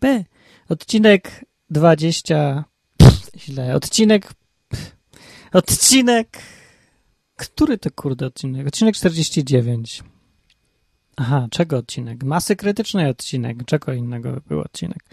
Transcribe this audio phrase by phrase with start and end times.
[0.00, 0.24] baby.
[0.68, 2.64] Odcinek 20.
[2.96, 3.74] Pff, źle.
[3.74, 4.32] Odcinek.
[5.52, 6.42] Odcinek.
[7.36, 8.66] Który to kurde odcinek?
[8.66, 10.02] Odcinek 49.
[11.16, 12.24] Aha, czego odcinek?
[12.24, 13.64] Masy krytycznej odcinek.
[13.64, 15.04] Czego innego był odcinek?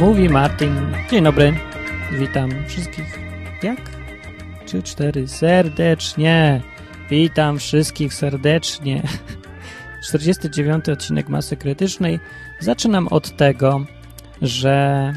[0.00, 0.76] Mówi Martin.
[1.10, 1.54] Dzień dobry.
[2.18, 3.18] Witam wszystkich.
[3.62, 3.80] Jak?
[4.66, 5.28] Trzy, cztery.
[5.28, 6.60] Serdecznie.
[7.10, 9.02] Witam wszystkich serdecznie.
[10.08, 12.20] 49 odcinek Masy Krytycznej.
[12.60, 13.84] Zaczynam od tego,
[14.42, 15.12] że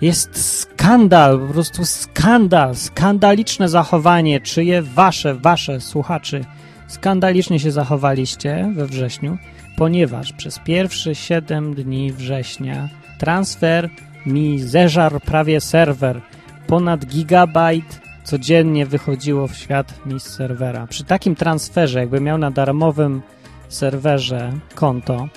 [0.00, 6.44] jest skandal, po prostu skandal, skandaliczne zachowanie, czyje wasze, wasze słuchaczy
[6.90, 9.38] skandalicznie się zachowaliście we wrześniu,
[9.76, 12.88] ponieważ przez pierwsze 7 dni września
[13.18, 13.90] transfer
[14.26, 16.20] mi zeżarł prawie serwer.
[16.66, 20.86] Ponad gigabajt codziennie wychodziło w świat mi z serwera.
[20.86, 23.22] Przy takim transferze, jakby miał na darmowym
[23.68, 25.28] serwerze konto,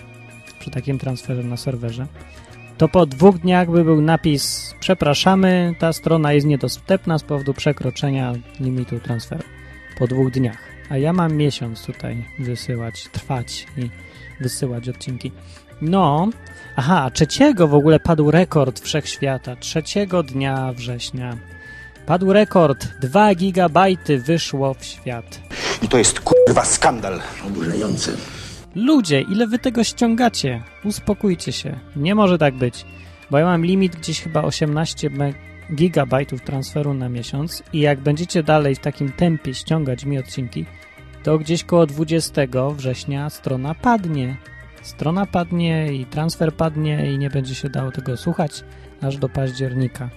[0.60, 2.08] przy takim transferze na serwerze,
[2.78, 8.34] to po dwóch dniach by był napis przepraszamy, ta strona jest niedostępna z powodu przekroczenia
[8.60, 9.44] limitu transferu.
[9.98, 10.58] Po dwóch dniach.
[10.90, 13.90] A ja mam miesiąc tutaj wysyłać, trwać i
[14.40, 15.32] wysyłać odcinki.
[15.82, 16.30] No,
[16.76, 19.56] aha, trzeciego w ogóle padł rekord wszechświata.
[19.56, 21.38] Trzeciego dnia września.
[22.06, 22.88] Padł rekord.
[23.02, 25.40] 2 gigabajty wyszło w świat.
[25.82, 27.22] I to jest kurwa skandal.
[27.48, 28.12] Oburzające.
[28.76, 30.64] Ludzie, ile wy tego ściągacie?
[30.84, 31.80] Uspokójcie się.
[31.96, 32.86] Nie może tak być.
[33.32, 35.34] Bo ja mam limit gdzieś chyba 18 me-
[35.76, 40.66] gigabajtów transferu na miesiąc i jak będziecie dalej w takim tempie ściągać mi odcinki,
[41.24, 42.42] to gdzieś koło 20
[42.76, 44.38] września strona padnie.
[44.84, 48.64] Strona padnie i transfer padnie i nie będzie się dało tego słuchać
[49.02, 50.10] aż do października.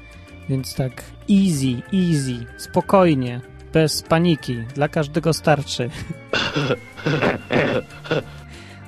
[0.49, 3.41] Więc tak easy, easy, spokojnie,
[3.73, 5.91] bez paniki, dla każdego starczy.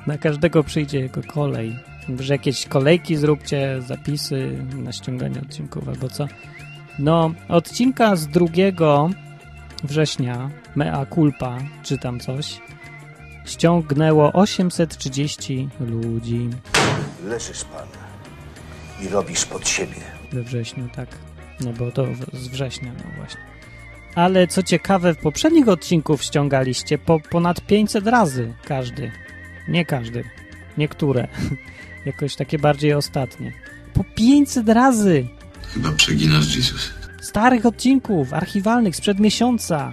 [0.07, 1.77] Na każdego przyjdzie jego kolej.
[2.21, 6.27] Że jakieś kolejki zróbcie, zapisy na ściąganie odcinków albo co.
[6.99, 8.47] No, odcinka z 2
[9.85, 12.61] września, mea culpa, czy tam coś,
[13.49, 16.51] ściągnęło 830 ludzi
[17.25, 17.89] Leżysz pan
[19.07, 19.97] i robisz pod siebie.
[20.33, 21.09] we wrześniu, tak.
[21.61, 23.41] No bo to z września, no właśnie.
[24.15, 29.13] Ale co ciekawe, w poprzednich odcinków ściągaliście po ponad 500 razy każdy.
[29.69, 30.25] Nie każdy.
[30.79, 31.29] Niektóre.
[32.07, 33.53] Jakoś takie bardziej ostatnie.
[33.95, 35.29] Po 500 razy!
[35.75, 36.91] Chyba przeginasz, Jesus.
[37.21, 39.93] Starych odcinków, archiwalnych, sprzed miesiąca.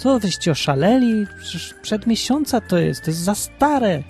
[0.00, 1.26] Co wyście oszaleli?
[1.38, 4.02] Przecież przed miesiąca to jest, to jest za stare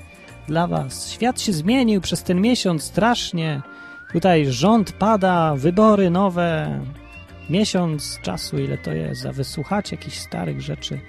[0.49, 1.11] dla was.
[1.11, 3.63] Świat się zmienił przez ten miesiąc strasznie.
[4.13, 6.81] Tutaj rząd pada, wybory nowe.
[7.49, 11.01] Miesiąc czasu, ile to jest, a wysłuchać jakichś starych rzeczy.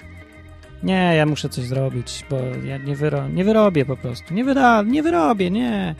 [0.83, 4.33] Nie, ja muszę coś zrobić, bo ja nie, wyro nie wyrobię po prostu.
[4.33, 5.95] Nie, wyra nie wyrobię, nie.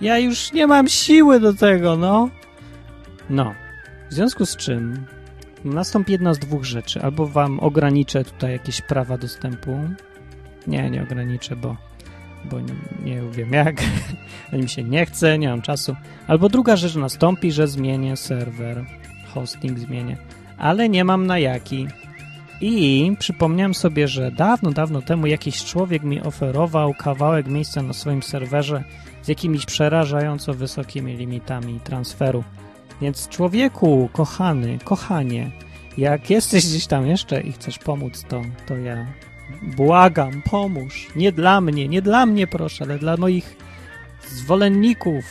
[0.00, 2.28] Ja już nie mam siły do tego, no.
[3.30, 3.54] No.
[4.10, 5.06] W związku z czym
[5.64, 7.02] nastąpi jedna z dwóch rzeczy.
[7.02, 9.80] Albo wam ograniczę tutaj jakieś prawa dostępu.
[10.66, 11.76] Nie, nie ograniczę, bo,
[12.44, 13.82] bo nie, nie wiem jak.
[14.52, 15.96] mi się nie chce, nie mam czasu.
[16.26, 18.84] Albo druga rzecz nastąpi, że zmienię serwer.
[19.34, 20.16] Hosting zmienię.
[20.58, 21.86] Ale nie mam na jaki.
[22.60, 28.22] I przypomniałem sobie, że dawno, dawno temu jakiś człowiek mi oferował kawałek miejsca na swoim
[28.22, 28.84] serwerze
[29.22, 32.44] z jakimiś przerażająco wysokimi limitami transferu.
[33.00, 35.50] Więc człowieku, kochany, kochanie,
[35.98, 39.06] jak jesteś gdzieś tam jeszcze i chcesz pomóc, to, to ja
[39.62, 41.08] błagam, pomóż.
[41.16, 43.56] Nie dla mnie, nie dla mnie proszę, ale dla moich
[44.28, 45.24] zwolenników,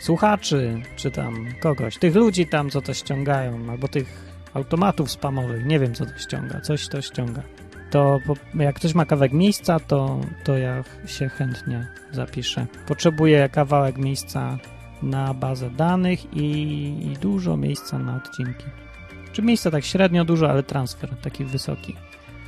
[0.00, 5.78] słuchaczy, czy tam kogoś, tych ludzi tam, co to ściągają, albo tych automatów spamowych, nie
[5.78, 7.42] wiem, co to ściąga, coś to ściąga.
[7.90, 8.18] To
[8.54, 12.66] jak ktoś ma kawałek miejsca, to, to ja się chętnie zapiszę.
[12.86, 14.58] Potrzebuję kawałek miejsca
[15.02, 16.50] na bazę danych i,
[17.12, 18.64] i dużo miejsca na odcinki.
[19.32, 21.96] Czy miejsca tak średnio dużo, ale transfer taki wysoki.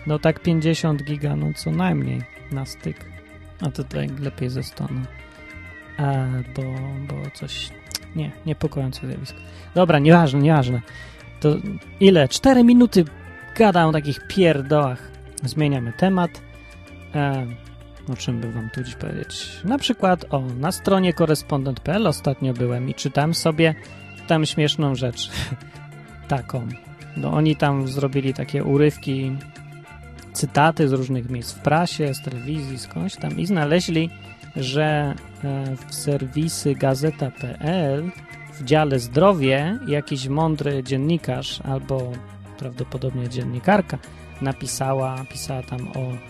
[0.06, 3.04] No tak 50 giga, no co najmniej na styk.
[3.60, 5.00] A to tutaj lepiej ze stonu.
[5.98, 6.62] E, bo,
[7.08, 7.70] bo coś...
[8.16, 9.38] Nie, niepokojące zjawisko.
[9.74, 10.80] Dobra, nieważne, nieważne.
[11.40, 11.56] To
[12.00, 12.28] ile?
[12.28, 13.04] 4 minuty
[13.56, 15.10] gadam o takich pierdołach.
[15.44, 16.30] Zmieniamy temat.
[17.14, 17.46] E,
[18.10, 19.60] o czym by wam tu dziś powiedzieć?
[19.64, 23.74] Na przykład, o, na stronie korespondent.pl ostatnio byłem i czytam sobie
[24.26, 25.30] tam śmieszną rzecz.
[26.28, 26.68] Taką.
[27.16, 29.36] No oni tam zrobili takie urywki,
[30.32, 34.10] cytaty z różnych miejsc w prasie, z telewizji, skądś tam i znaleźli
[34.56, 35.14] że
[35.44, 38.10] e, w serwisy gazeta.pl
[38.52, 42.12] w dziale zdrowie jakiś mądry dziennikarz albo
[42.58, 43.98] prawdopodobnie dziennikarka
[44.40, 46.29] napisała, pisała tam o,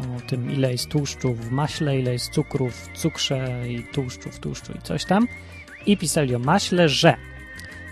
[0.00, 4.38] o tym, ile jest tłuszczu w maśle, ile jest cukru w cukrze i tłuszczu w
[4.38, 5.28] tłuszczu i coś tam.
[5.86, 7.16] I pisali o maśle, że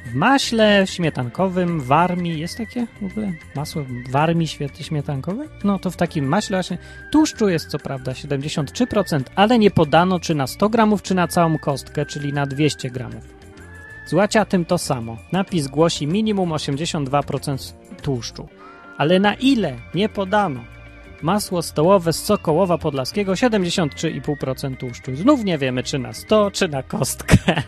[0.07, 4.49] w maśle śmietankowym w armii jest takie w ogóle masło w armii
[4.81, 5.49] śmietankowe?
[5.65, 6.79] No to w takim maśle właśnie
[7.13, 11.59] tłuszczu jest co prawda 73%, ale nie podano czy na 100 gramów, czy na całą
[11.59, 13.35] kostkę, czyli na 200 gramów.
[14.07, 15.17] Z tym to samo.
[15.33, 17.73] Napis głosi minimum 82%
[18.03, 18.49] tłuszczu.
[18.99, 20.61] Ale na ile nie podano?
[21.23, 25.17] Masło stołowe z Sokołowa Podlaskiego 73,5% tłuszczu.
[25.17, 27.37] Znów nie wiemy, czy na 100, czy na kostkę.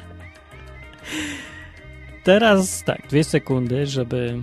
[2.25, 4.41] Teraz tak, dwie sekundy, żeby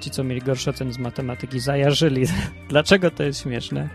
[0.00, 2.26] ci, co mieli gorsze oceny z matematyki, zajarzyli.
[2.70, 3.88] Dlaczego to jest śmieszne?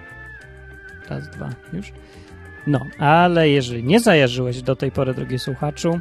[1.09, 1.91] Raz, dwa, już?
[2.67, 5.99] No, ale jeżeli nie zajarzyłeś do tej pory, drogi słuchaczu,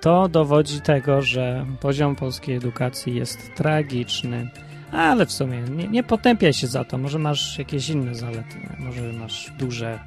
[0.00, 4.50] to dowodzi tego, że poziom polskiej edukacji jest tragiczny.
[4.92, 6.98] Ale w sumie nie, nie potępiaj się za to.
[6.98, 8.68] Może masz jakieś inne zalety.
[8.78, 9.98] Może masz duże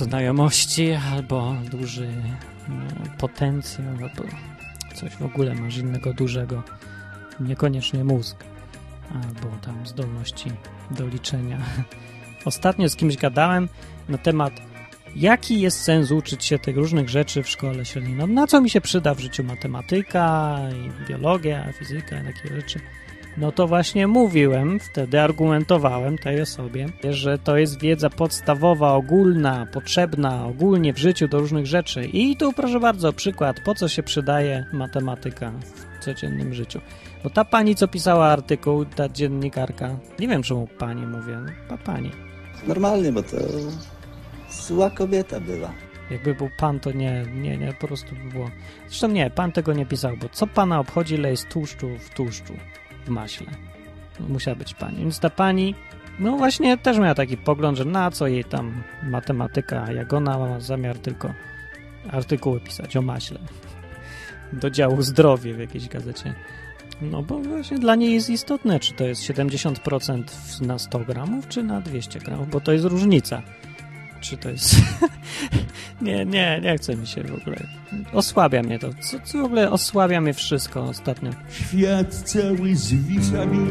[0.00, 2.08] znajomości albo duży
[3.18, 4.24] potencjał albo
[4.94, 6.62] coś w ogóle masz innego dużego.
[7.40, 8.44] Niekoniecznie mózg
[9.14, 10.50] albo tam zdolności
[10.90, 11.58] do liczenia.
[12.44, 13.68] Ostatnio z kimś gadałem
[14.08, 14.52] na temat
[15.16, 18.14] Jaki jest sens uczyć się tych różnych rzeczy w szkole średniej?
[18.14, 22.80] No, na co mi się przyda w życiu matematyka, i biologia, fizyka i takie rzeczy?
[23.36, 30.46] No to właśnie mówiłem, wtedy argumentowałem tej osobie, że to jest wiedza podstawowa, ogólna, potrzebna
[30.46, 32.04] ogólnie w życiu do różnych rzeczy.
[32.04, 35.52] I tu proszę bardzo, przykład, po co się przydaje matematyka
[35.98, 36.80] w codziennym życiu.
[37.24, 41.38] Bo ta pani, co pisała artykuł, ta dziennikarka, nie wiem czemu pani mówię,
[41.70, 42.10] no, pani.
[42.66, 43.36] Normalnie, bo to
[44.62, 45.72] zła kobieta była.
[46.10, 48.50] Jakby był pan, to nie, nie, nie, po prostu by było...
[48.88, 52.52] Zresztą nie, pan tego nie pisał, bo co pana obchodzi, ile jest tłuszczu w tłuszczu,
[53.04, 53.46] w maśle?
[54.20, 54.98] No, musiała być pani.
[54.98, 55.74] Więc ta pani,
[56.18, 60.60] no właśnie też miała taki pogląd, że na co jej tam matematyka, jak ona ma
[60.60, 61.34] zamiar tylko
[62.10, 63.38] artykuły pisać o maśle.
[64.52, 66.34] Do działu zdrowie w jakiejś gazecie.
[67.00, 70.22] No bo właśnie dla niej jest istotne, czy to jest 70%
[70.60, 73.42] na 100 gramów, czy na 200 gramów, bo to jest różnica
[74.30, 74.76] czy to jest...
[76.00, 77.56] nie, nie, nie chce mi się w ogóle.
[78.12, 78.90] Osłabia mnie to.
[79.00, 81.30] Co, co w ogóle osłabia mnie wszystko ostatnio.
[81.50, 83.66] Świat cały z wiszami.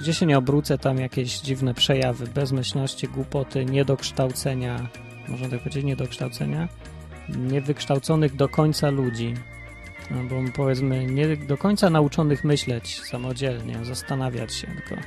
[0.00, 4.88] Gdzie się nie obrócę, tam jakieś dziwne przejawy bezmyślności, głupoty, niedokształcenia,
[5.28, 6.68] można tak powiedzieć, niedokształcenia,
[7.28, 9.34] niewykształconych do końca ludzi.
[10.10, 15.02] No bo powiedzmy, nie do końca nauczonych myśleć samodzielnie, zastanawiać się, tylko...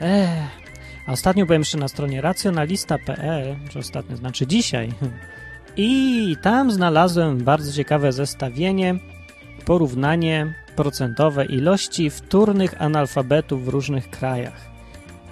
[0.00, 0.67] Ech,
[1.08, 4.92] a ostatnio byłem jeszcze na stronie racjonalista.pl, czy ostatnio, znaczy dzisiaj,
[5.76, 8.98] i tam znalazłem bardzo ciekawe zestawienie,
[9.64, 14.70] porównanie procentowe ilości wtórnych analfabetów w różnych krajach.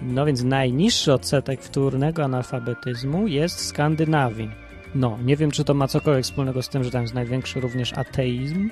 [0.02, 4.50] No więc najniższy odsetek wtórnego analfabetyzmu jest w Skandynawii.
[4.94, 7.92] No, nie wiem, czy to ma cokolwiek wspólnego z tym, że tam jest największy również
[7.92, 8.70] ateizm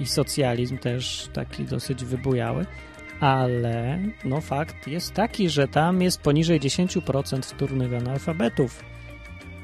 [0.00, 2.66] i socjalizm też taki dosyć wybujały,
[3.20, 8.84] ale no fakt jest taki, że tam jest poniżej 10% wtórnych analfabetów.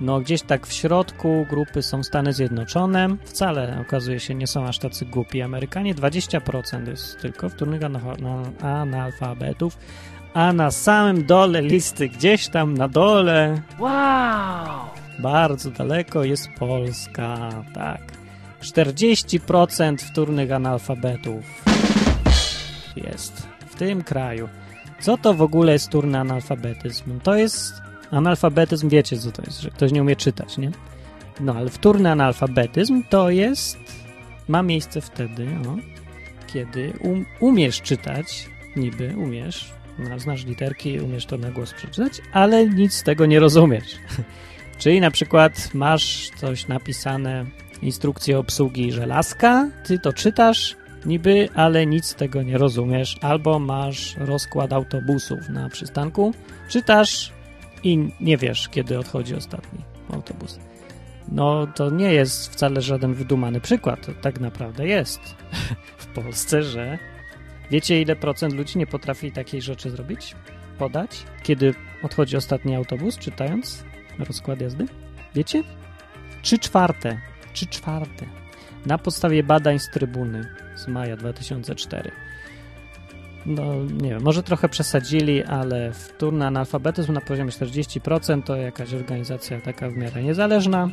[0.01, 4.79] No gdzieś tak w środku grupy są Stany Zjednoczone, wcale okazuje się nie są aż
[4.79, 5.43] tacy głupi.
[5.43, 7.81] Amerykanie 20% jest tylko wtórnych
[8.63, 9.79] analfabetów,
[10.35, 14.81] a na samym dole listy, gdzieś tam na dole, wow,
[15.19, 18.01] bardzo daleko jest Polska, tak.
[18.63, 21.74] 40% wtórnych analfabetów
[22.97, 24.49] jest w tym kraju.
[25.01, 27.21] Co to w ogóle jest turny analfabetyzm?
[27.21, 27.75] To jest
[28.11, 30.71] analfabetyzm, wiecie co to jest, że ktoś nie umie czytać, nie?
[31.41, 33.79] No, ale wtórny analfabetyzm to jest,
[34.49, 35.77] ma miejsce wtedy, no,
[36.47, 42.69] kiedy um, umiesz czytać, niby umiesz, no, znasz literki, umiesz to na głos przeczytać, ale
[42.69, 43.97] nic z tego nie rozumiesz.
[44.79, 47.47] Czyli na przykład masz coś napisane,
[47.83, 53.19] instrukcję obsługi żelazka, ty to czytasz, niby, ale nic z tego nie rozumiesz.
[53.21, 56.35] Albo masz rozkład autobusów na przystanku,
[56.69, 57.33] czytasz
[57.83, 59.79] i nie wiesz, kiedy odchodzi ostatni
[60.13, 60.59] autobus.
[61.29, 64.07] No, to nie jest wcale żaden wydumany przykład.
[64.07, 65.21] To tak naprawdę jest
[65.99, 66.99] w Polsce, że
[67.71, 70.37] wiecie, ile procent ludzi nie potrafi takiej rzeczy zrobić?
[70.79, 71.23] Podać?
[71.43, 73.85] Kiedy odchodzi ostatni autobus, czytając
[74.19, 74.87] rozkład jazdy?
[75.35, 75.63] Wiecie?
[76.43, 77.21] Trzy czwarte.
[77.53, 78.27] Trzy czwarte
[78.87, 82.11] na podstawie badań z trybuny z maja 2004.
[83.47, 89.61] no nie wiem, może trochę przesadzili, ale wtórny analfabetyzm na poziomie 40% to jakaś organizacja
[89.61, 90.89] taka w miarę niezależna,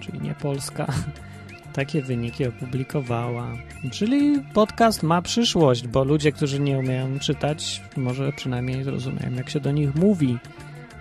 [0.00, 0.86] czyli nie polska,
[1.72, 3.52] takie wyniki opublikowała.
[3.92, 9.60] Czyli podcast ma przyszłość, bo ludzie, którzy nie umieją czytać, może przynajmniej zrozumieją, jak się
[9.60, 10.38] do nich mówi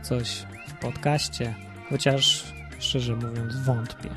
[0.02, 1.56] coś w podcaście,
[1.90, 4.10] chociaż szczerze mówiąc wątpię.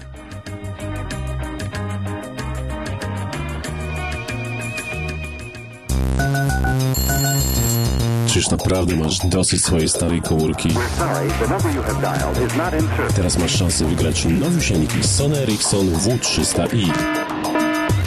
[8.42, 10.68] Czyż naprawdę masz dosyć swojej starej komórki?
[13.16, 16.92] Teraz masz szansę wygrać nowiusieńki Sony Ericsson W300i.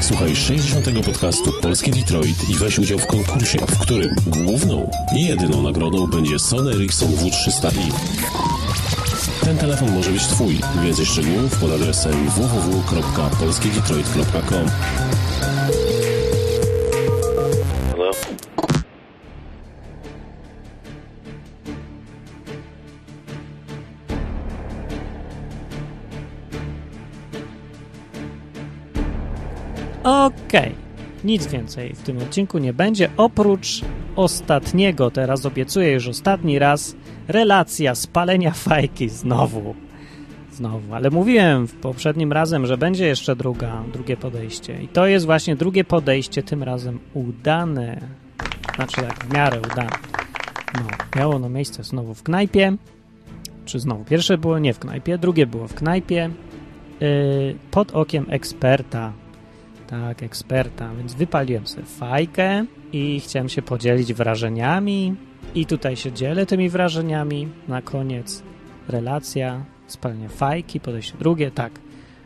[0.01, 0.85] Słuchaj 60.
[1.05, 6.39] podcastu Polski Detroit i weź udział w konkursie, w którym główną i jedyną nagrodą będzie
[6.39, 7.91] Sony Ericsson W300i.
[9.43, 10.59] Ten telefon może być Twój.
[10.83, 14.65] Więcej szczegółów pod adresem www.polskiedetroit.com
[30.55, 30.75] Okej.
[31.23, 33.81] Nic więcej w tym odcinku nie będzie, oprócz
[34.15, 36.95] ostatniego, teraz obiecuję już ostatni raz,
[37.27, 39.75] relacja spalenia fajki znowu.
[40.51, 44.81] Znowu, ale mówiłem w poprzednim razem, że będzie jeszcze druga, drugie podejście.
[44.81, 48.01] I to jest właśnie drugie podejście, tym razem udane.
[48.75, 49.89] Znaczy tak, w miarę udane.
[50.73, 52.77] No, miało ono miejsce znowu w knajpie.
[53.65, 54.03] Czy znowu?
[54.03, 56.29] Pierwsze było nie w knajpie, drugie było w knajpie.
[56.99, 59.24] Yy, pod okiem eksperta.
[59.87, 60.89] Tak, eksperta.
[60.97, 65.15] Więc wypaliłem sobie fajkę i chciałem się podzielić wrażeniami.
[65.55, 67.47] I tutaj się dzielę tymi wrażeniami.
[67.67, 68.43] Na koniec
[68.87, 71.51] relacja, spalenie fajki, podejście drugie.
[71.51, 71.71] Tak,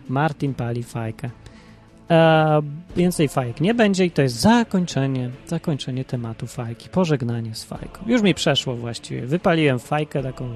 [0.09, 1.29] Martin pali fajkę.
[2.09, 2.61] E,
[2.95, 8.03] więcej fajek nie będzie i to jest zakończenie, zakończenie tematu fajki, pożegnanie z fajką.
[8.05, 9.21] Już mi przeszło właściwie.
[9.21, 10.49] Wypaliłem fajkę taką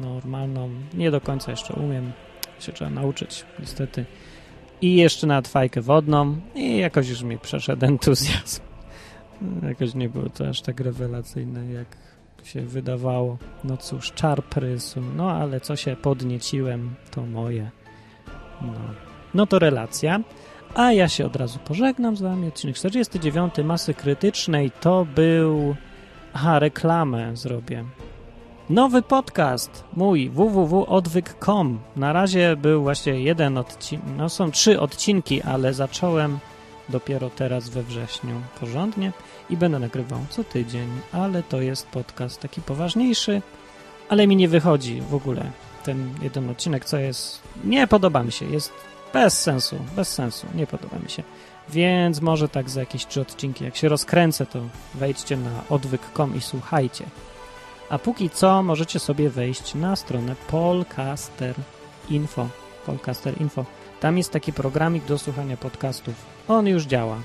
[0.00, 2.12] normalną, nie do końca jeszcze umiem,
[2.60, 4.04] się trzeba nauczyć niestety.
[4.82, 8.60] I jeszcze na fajkę wodną i jakoś już mi przeszedł entuzjazm.
[9.62, 11.96] Jakoś nie było to aż tak rewelacyjne, jak
[12.44, 13.38] się wydawało.
[13.64, 17.70] No cóż, czar prysu, no ale co się podnieciłem, to moje.
[18.62, 18.72] No,
[19.34, 20.20] no to relacja.
[20.74, 22.48] A ja się od razu pożegnam z wami.
[22.48, 25.76] Odcinek 49 Masy Krytycznej to był...
[26.32, 27.84] Aha, reklamę zrobię.
[28.70, 31.78] Nowy podcast mój www.odwyk.com.
[31.96, 36.38] Na razie był właśnie jeden odcinek, no są trzy odcinki, ale zacząłem
[36.88, 39.12] dopiero teraz we wrześniu porządnie
[39.50, 43.42] i będę nagrywał co tydzień, ale to jest podcast taki poważniejszy,
[44.08, 45.50] ale mi nie wychodzi w ogóle
[45.84, 47.42] ten jeden odcinek, co jest...
[47.64, 48.72] Nie podoba mi się, jest
[49.12, 51.22] bez sensu, bez sensu, nie podoba mi się.
[51.68, 54.60] Więc może tak za jakieś trzy odcinki, jak się rozkręcę, to
[54.94, 57.04] wejdźcie na odwyk.com i słuchajcie.
[57.90, 61.54] A póki co możecie sobie wejść na stronę Polcaster
[62.10, 62.48] Info.
[62.86, 63.64] Polcaster Info.
[64.00, 66.14] Tam jest taki programik do słuchania podcastów.
[66.48, 67.16] On już działa.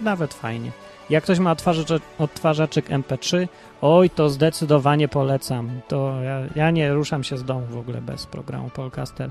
[0.00, 0.70] Nawet fajnie.
[1.10, 3.48] Jak ktoś ma odtwarzacz, odtwarzaczek MP3,
[3.80, 5.80] oj, to zdecydowanie polecam.
[5.88, 9.30] To ja, ja, nie ruszam się z domu w ogóle bez programu Polcaster.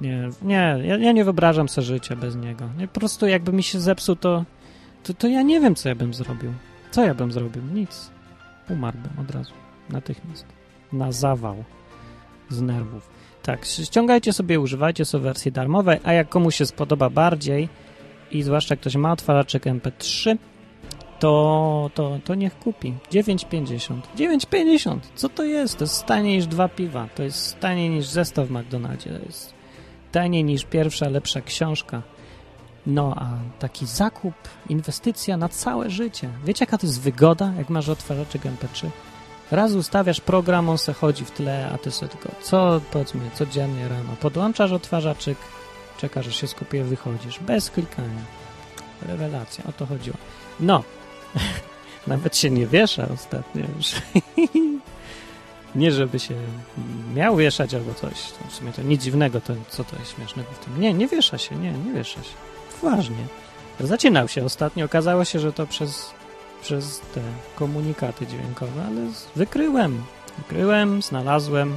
[0.00, 2.64] Nie, nie ja, ja nie wyobrażam sobie życia bez niego.
[2.78, 4.44] Nie, po prostu jakby mi się zepsuł, to,
[5.02, 6.52] to, to ja nie wiem, co ja bym zrobił.
[6.90, 7.62] Co ja bym zrobił?
[7.74, 8.10] Nic.
[8.70, 9.61] Umarłbym od razu.
[9.90, 10.46] Natychmiast.
[10.92, 11.64] Na zawał.
[12.48, 13.10] Z nerwów.
[13.42, 17.68] Tak, ściągajcie sobie, używajcie sobie wersji darmowej, a jak komuś się spodoba bardziej
[18.30, 20.36] i zwłaszcza ktoś ma otwarzaczek MP3,
[21.22, 22.94] to, to, to niech kupi.
[23.10, 24.00] 9,50.
[24.16, 24.98] 9,50!
[25.14, 25.78] Co to jest?
[25.78, 27.08] To jest taniej niż dwa piwa.
[27.14, 29.10] To jest taniej niż zestaw w McDonaldzie.
[29.10, 29.54] To jest
[30.12, 32.02] taniej niż pierwsza, lepsza książka.
[32.86, 34.34] No, a taki zakup,
[34.68, 36.28] inwestycja na całe życie.
[36.44, 38.90] Wiecie, jaka to jest wygoda, jak masz otwarzaczek MP3?
[39.52, 43.88] Raz ustawiasz program, on se chodzi w tle, a ty sobie tylko co, powiedzmy, codziennie
[43.88, 45.38] rano podłączasz odtwarzaczyk,
[45.98, 47.38] czekasz, aż się skopiuje, wychodzisz.
[47.38, 48.22] Bez klikania.
[49.02, 50.16] Rewelacja, o to chodziło.
[50.60, 50.82] No,
[52.06, 53.92] nawet się nie wiesza ostatnio już.
[55.74, 56.34] nie, żeby się
[57.14, 58.14] miał wieszać albo coś.
[58.48, 60.80] W sumie to nic dziwnego, to co to jest śmiesznego w tym.
[60.80, 62.34] Nie, nie wiesza się, nie, nie wiesza się.
[62.80, 63.26] Poważnie.
[63.80, 64.84] Zacinał się ostatnio.
[64.84, 66.10] Okazało się, że to przez,
[66.62, 67.20] przez te
[67.56, 69.00] komunikaty dźwiękowe, ale
[69.36, 70.02] wykryłem.
[70.38, 71.72] Wykryłem, znalazłem,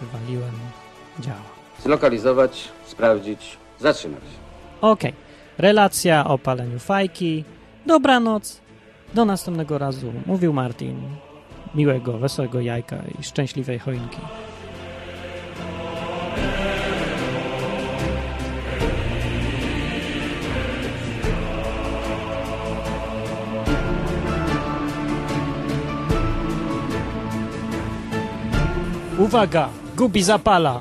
[0.00, 0.52] wywaliłem.
[1.20, 1.58] Działa.
[1.82, 4.22] Zlokalizować, sprawdzić, zatrzymać.
[4.80, 5.10] Okej.
[5.10, 5.22] Okay.
[5.58, 7.44] Relacja o paleniu fajki.
[7.86, 8.60] Dobranoc.
[9.14, 10.12] Do następnego razu.
[10.26, 11.02] Mówił Martin.
[11.74, 14.18] Miłego, wesołego jajka i szczęśliwej choinki.
[29.28, 30.80] Uwaga, gubi zapala.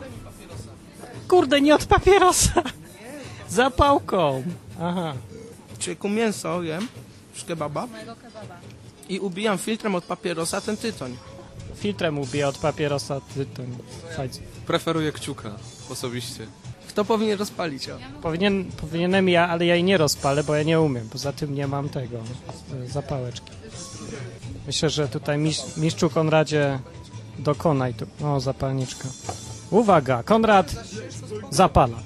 [1.28, 2.64] Kurde, nie od papierosa.
[3.50, 4.44] Zapałką.
[4.82, 5.14] Aha.
[5.80, 6.88] Człowieku mięso jem
[7.36, 7.88] z kebaba
[9.10, 11.18] i ubijam filtrem od papierosa ten tytoń.
[11.76, 13.78] Filtrem ubija od papierosa tytoń.
[14.16, 14.40] Fajnie.
[14.68, 15.52] Preferuję kciuka
[15.90, 16.48] osobiście.
[16.88, 17.90] Kto powinien rozpalić?
[17.90, 17.98] O?
[18.22, 21.10] Powinien, powinienem ja, ale ja jej nie rozpalę, bo ja nie umiem.
[21.10, 22.18] Poza tym nie mam tego,
[22.88, 23.52] zapałeczki.
[24.68, 26.80] Myślę, że tutaj mistrz, mistrzu Konradzie
[27.40, 28.06] dokonaj tu.
[28.26, 29.08] O, zapalniczka.
[29.72, 30.76] Uwaga, Konrad
[31.50, 31.98] zapala.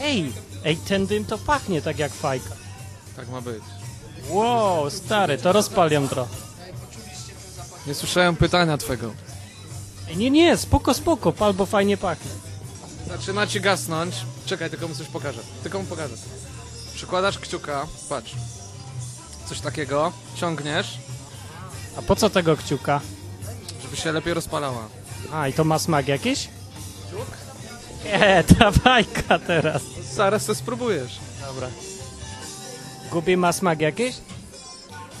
[0.00, 0.32] Ej,
[0.64, 2.56] ej, ten dym to pachnie tak jak fajka.
[3.16, 3.62] Tak ma być.
[4.28, 6.34] Wow, stary, to rozpal ją trochę.
[7.86, 9.10] Nie słyszałem pytania twego.
[10.08, 12.30] Ej, nie, nie, spoko, spoko, pal, bo fajnie pachnie.
[13.08, 14.14] Zaczyna ci gasnąć.
[14.46, 15.40] Czekaj, tylko mu coś pokażę.
[15.62, 16.14] Tylko mu pokażę.
[16.94, 18.34] Przykładasz kciuka, patrz.
[19.50, 20.98] Coś takiego, ciągniesz,
[21.98, 23.00] A po co tego kciuka?
[23.82, 24.88] żeby się lepiej rozpalała.
[25.32, 26.48] A, i to ma smak jakiś?
[28.04, 29.82] Nie, ta fajka teraz.
[30.14, 31.18] Zaraz to spróbujesz.
[31.46, 31.68] Dobra.
[33.12, 34.16] Gubi ma smak jakiś?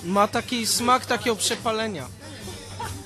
[0.04, 2.06] Ma taki smak takiego przepalenia.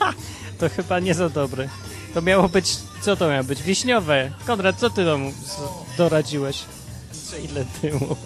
[0.59, 1.69] To chyba nie za dobry.
[2.15, 3.63] To miało być, co to miało być?
[3.63, 4.31] Wiśniowe.
[4.47, 6.65] Konrad, co ty domu z- doradziłeś?
[7.51, 8.17] Ile dymu.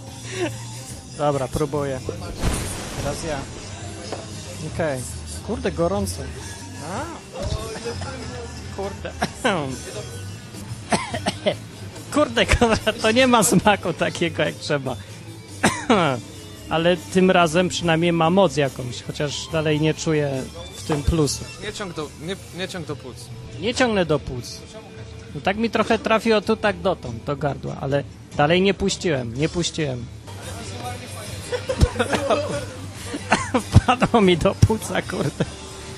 [1.19, 2.01] Dobra, próbuję.
[3.03, 3.39] Teraz ja.
[4.75, 5.01] Okej.
[5.47, 6.23] Kurde, gorąco.
[6.93, 7.05] A.
[8.77, 9.13] Kurde.
[12.13, 12.47] Kurde,
[13.03, 14.97] to nie ma smaku takiego jak trzeba.
[16.71, 20.43] Ale tym razem przynajmniej ma moc jakąś, chociaż dalej nie czuję
[20.77, 21.45] w tym plusu.
[21.63, 23.17] Nie ciąg do, nie, nie ciąg do płuc.
[23.61, 24.61] Nie ciągnę do płuc.
[25.35, 28.05] No tak mi trochę trafiło tu tak dotąd, do gardła, ale
[28.37, 30.07] dalej nie puściłem, nie puściłem.
[33.89, 35.45] Wpadło mi do płuca, kurde.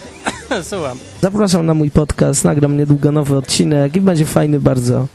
[0.70, 0.98] Słucham.
[1.20, 5.06] Zapraszam na mój podcast, nagram niedługo nowy odcinek i będzie fajny bardzo.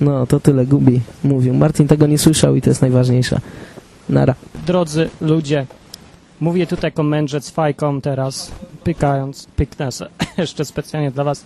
[0.00, 1.54] No, to tyle, Gubi mówił.
[1.54, 3.40] Martin tego nie słyszał i to jest najważniejsze.
[4.08, 4.34] Nara.
[4.66, 5.66] Drodzy ludzie,
[6.40, 8.52] mówię tutaj jako mędrzec fajką teraz,
[8.84, 11.44] pykając, pyknę se jeszcze specjalnie dla was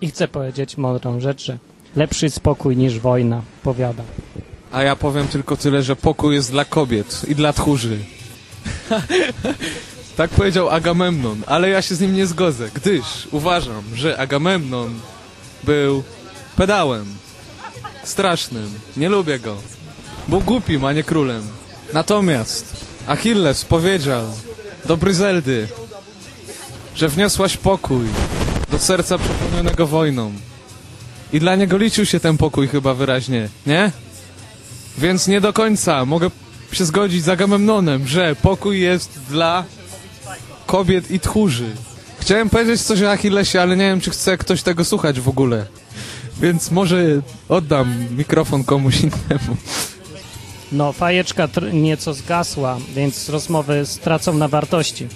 [0.00, 1.58] i chcę powiedzieć mądrą rzecz, że
[1.96, 4.02] lepszy spokój niż wojna, powiada.
[4.72, 7.98] A ja powiem tylko tyle, że pokój jest dla kobiet i dla tchórzy.
[10.18, 15.00] tak powiedział Agamemnon, ale ja się z nim nie zgodzę, gdyż uważam, że Agamemnon
[15.64, 16.02] był
[16.56, 17.06] pedałem.
[18.04, 18.70] Strasznym.
[18.96, 19.56] Nie lubię go.
[20.28, 21.42] Był głupim, a nie królem.
[21.92, 24.24] Natomiast Achilles powiedział
[24.84, 25.68] do Bryzeldy,
[26.94, 28.06] że wniosłaś pokój
[28.70, 30.32] do serca przepełnionego wojną.
[31.32, 33.92] I dla niego liczył się ten pokój chyba wyraźnie, nie?
[34.98, 36.30] Więc nie do końca mogę
[36.72, 39.64] się zgodzić z Agamemnonem, że pokój jest dla
[40.68, 41.70] kobiet i tchórzy.
[42.20, 45.66] Chciałem powiedzieć coś o Achillesie, ale nie wiem, czy chce ktoś tego słuchać w ogóle.
[46.40, 47.04] Więc może
[47.48, 49.56] oddam mikrofon komuś innemu.
[50.72, 55.06] No, fajeczka tr- nieco zgasła, więc rozmowy stracą na wartości.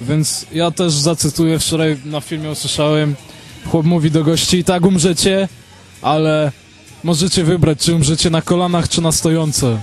[0.00, 3.14] Więc ja też zacytuję, wczoraj na filmie usłyszałem,
[3.66, 5.48] chłop mówi do gości, i tak umrzecie,
[6.02, 6.52] ale
[7.04, 9.78] możecie wybrać, czy umrzecie na kolanach, czy na stojąco.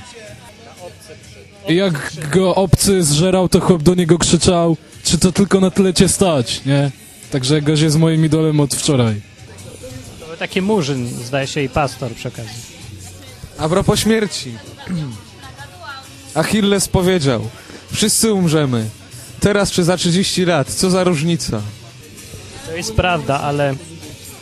[1.68, 5.94] I jak go obcy zżerał, to chłop do niego krzyczał, czy to tylko na tyle
[5.94, 6.92] cię stać, nie?
[7.32, 9.22] Także gość jest moim idolem od wczoraj.
[10.20, 12.62] To był taki murzyn, zdaje się, i pastor przy okazji.
[13.58, 14.52] A propos śmierci.
[16.34, 17.48] Achilles powiedział,
[17.92, 18.90] wszyscy umrzemy.
[19.40, 21.62] Teraz czy za 30 lat, co za różnica?
[22.66, 23.76] To jest prawda, ale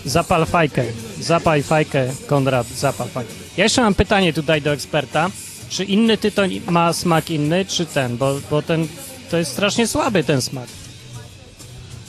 [0.06, 0.84] zapal fajkę.
[1.22, 3.34] Zapal fajkę, Konrad, zapal fajkę.
[3.58, 5.30] Ja jeszcze mam pytanie tutaj do eksperta.
[5.70, 8.18] Czy inny tytoń ma smak inny, czy ten?
[8.18, 8.88] Bo, bo ten,
[9.32, 10.68] to jest strasznie słaby ten smak.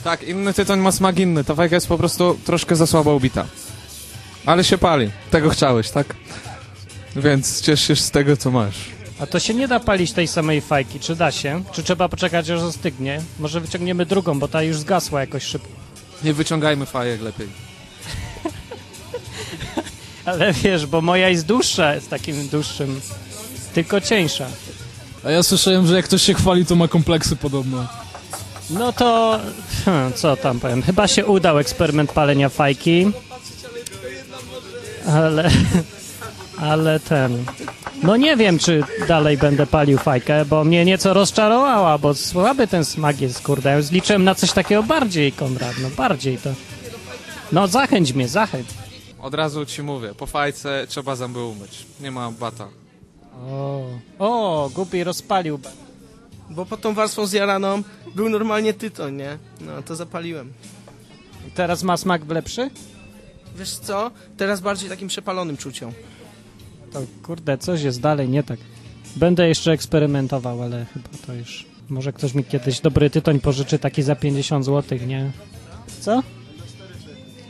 [0.03, 1.43] Tak, inny tytoń ma smak inny.
[1.43, 3.45] Ta fajka jest po prostu troszkę za słabo ubita.
[4.45, 5.11] Ale się pali.
[5.31, 6.15] Tego chciałeś, tak?
[7.15, 8.75] Więc ciesz się z tego, co masz.
[9.19, 11.63] A to się nie da palić tej samej fajki, czy da się?
[11.71, 13.21] Czy trzeba poczekać, aż ostygnie?
[13.39, 15.69] Może wyciągniemy drugą, bo ta już zgasła jakoś szybko.
[16.23, 17.47] Nie wyciągajmy fajek lepiej.
[20.25, 23.01] Ale wiesz, bo moja jest dłuższa, jest takim dłuższym,
[23.73, 24.47] tylko cieńsza.
[25.25, 27.87] A ja słyszałem, że jak ktoś się chwali, to ma kompleksy podobno.
[28.69, 29.39] No to,
[29.85, 33.11] hmm, co tam powiem, chyba się udał eksperyment palenia fajki.
[35.07, 35.51] Ale,
[36.57, 37.45] ale ten,
[38.03, 42.85] no nie wiem, czy dalej będę palił fajkę, bo mnie nieco rozczarowała, bo słaby ten
[42.85, 43.69] smak jest, kurde.
[43.69, 46.49] Ja już liczyłem na coś takiego bardziej, Konrad, no bardziej to.
[47.51, 48.67] No zachęć mnie, zachęć.
[49.19, 51.85] Od razu ci mówię, po fajce trzeba zęby umyć.
[51.99, 52.67] Nie ma bata.
[53.33, 53.85] O,
[54.19, 55.59] o, głupi rozpalił.
[56.49, 57.83] Bo pod tą warstwą zjaraną
[58.15, 59.37] był normalnie tytoń, nie?
[59.61, 60.53] No, to zapaliłem.
[61.47, 62.69] I teraz ma smak lepszy?
[63.57, 64.11] Wiesz co?
[64.37, 65.91] Teraz bardziej takim przepalonym czuciem.
[66.93, 68.59] To kurde, coś jest dalej nie tak.
[69.15, 71.65] Będę jeszcze eksperymentował, ale chyba to już...
[71.89, 75.31] Może ktoś mi kiedyś dobry tytoń pożyczy taki za 50 zł, nie?
[75.99, 76.23] Co?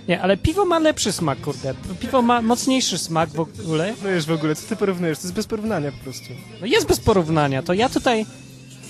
[0.07, 1.73] Nie, ale piwo ma lepszy smak, kurde.
[1.99, 3.93] Piwo ma mocniejszy smak w ogóle.
[4.03, 5.17] No już w ogóle, co ty porównujesz?
[5.17, 6.25] To jest bez porównania po prostu.
[6.61, 7.63] No jest bez porównania.
[7.63, 8.25] To ja tutaj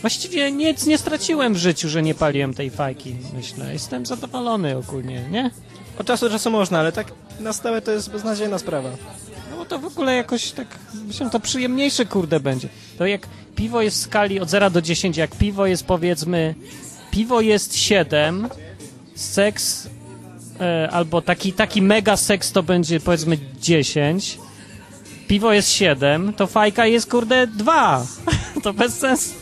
[0.02, 3.74] właściwie nic nie straciłem w życiu, że nie paliłem tej fajki, myślę.
[3.74, 5.52] Jestem zadowolony ogólnie, nie?
[6.00, 7.08] Od czasu do czasu można, ale tak
[7.40, 8.90] na stałe to jest beznadziejna sprawa.
[9.52, 10.68] No bo to w ogóle jakoś tak,
[11.08, 12.70] myślę, to przyjemniejsze, kurde, będzie.
[12.98, 16.56] To jak piwo jest w skali od 0 do 10, jak piwo jest powiedzmy,
[17.12, 18.48] piwo jest 7,
[19.16, 19.88] seks
[20.62, 24.40] e, albo taki, taki mega seks to będzie powiedzmy 10,
[25.28, 28.06] piwo jest 7, to fajka jest, kurde, 2.
[28.64, 29.34] to bez sensu.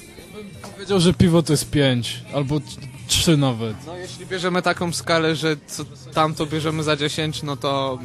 [0.73, 2.61] Powiedział, że piwo to jest 5, albo
[3.07, 3.75] 3 nawet.
[3.85, 7.99] No jeśli bierzemy taką skalę, że co tamto bierzemy za 10, no to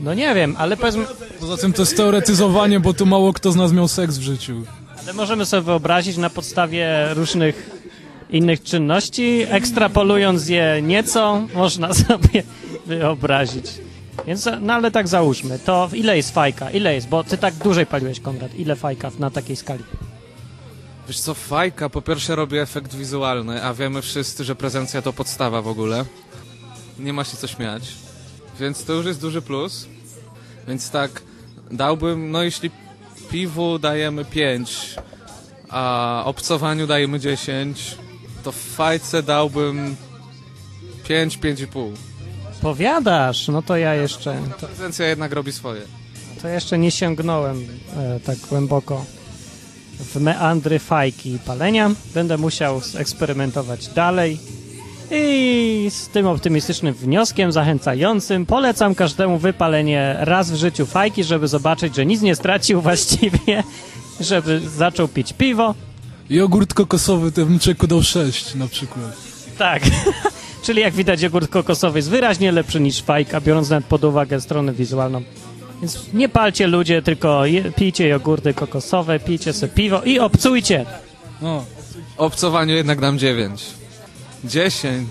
[0.00, 1.04] No nie wiem, ale powiedzmy,
[1.40, 4.62] Poza tym to jest teoretyzowanie, bo tu mało kto z nas miał seks w życiu.
[5.02, 7.81] ale możemy sobie wyobrazić na podstawie różnych
[8.32, 12.42] innych czynności, ekstrapolując je nieco, można sobie
[12.86, 13.66] wyobrazić.
[14.26, 16.70] Więc, no ale tak załóżmy, to ile jest fajka?
[16.70, 17.08] Ile jest?
[17.08, 18.54] Bo ty tak dłużej paliłeś, Konrad.
[18.54, 19.84] Ile fajka na takiej skali?
[21.08, 25.62] Wiesz co, fajka po pierwsze robi efekt wizualny, a wiemy wszyscy, że prezencja to podstawa
[25.62, 26.04] w ogóle.
[26.98, 27.82] Nie ma się co śmiać.
[28.60, 29.86] Więc to już jest duży plus.
[30.68, 31.22] Więc tak,
[31.70, 32.70] dałbym, no jeśli
[33.30, 34.94] piwu dajemy 5,
[35.68, 37.96] a obcowaniu dajemy 10,
[38.42, 39.96] to w fajce dałbym
[41.08, 41.90] 5, 5,5.
[42.62, 45.80] Powiadasz, no to ja jeszcze, to, Prezencja jednak robi swoje.
[46.42, 49.04] to jeszcze nie sięgnąłem e, tak głęboko
[49.98, 51.90] w meandry fajki i palenia.
[52.14, 54.38] Będę musiał eksperymentować dalej.
[55.10, 61.96] I z tym optymistycznym wnioskiem zachęcającym polecam każdemu wypalenie raz w życiu fajki, żeby zobaczyć,
[61.96, 63.62] że nic nie stracił właściwie,
[64.20, 65.74] żeby zaczął pić piwo.
[66.30, 69.16] Jogurt kokosowy to bym czeku dał 6 na przykład.
[69.58, 69.82] Tak.
[70.64, 74.72] Czyli jak widać, jogurt kokosowy jest wyraźnie lepszy niż fajka, biorąc nawet pod uwagę stronę
[74.72, 75.22] wizualną.
[75.80, 80.86] Więc nie palcie ludzie, tylko je, pijcie jogurty kokosowe, pijcie sobie piwo i obcujcie.
[81.40, 81.64] No,
[82.16, 83.62] Obcowaniu jednak dam 9.
[84.44, 85.08] 10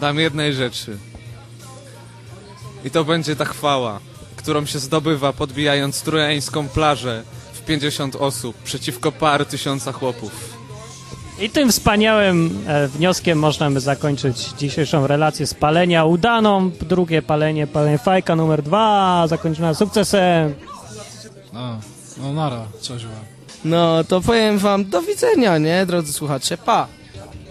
[0.00, 0.96] dam jednej rzeczy.
[2.84, 4.00] I to będzie ta chwała,
[4.36, 7.22] którą się zdobywa podbijając trojańską plażę
[7.70, 10.58] w 50 osób przeciwko par tysiąca chłopów.
[11.40, 16.70] I tym wspaniałym e, wnioskiem możemy zakończyć dzisiejszą relację z palenia udaną.
[16.70, 20.54] Drugie palenie, palenie fajka numer dwa, zakończone sukcesem.
[21.54, 21.76] a,
[22.18, 23.14] no nara, cześć wam.
[23.64, 26.88] No, to powiem wam do widzenia, nie, drodzy słuchacze, pa!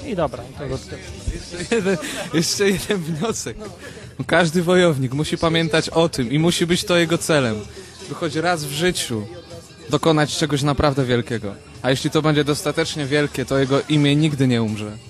[0.05, 1.97] I dobra, to Jeszcze jeden,
[2.33, 3.57] jeszcze jeden wniosek.
[4.27, 7.55] Każdy wojownik musi pamiętać o tym i musi być to jego celem.
[8.09, 9.27] By choć raz w życiu
[9.89, 11.55] dokonać czegoś naprawdę wielkiego.
[11.81, 15.08] A jeśli to będzie dostatecznie wielkie, to jego imię nigdy nie umrze.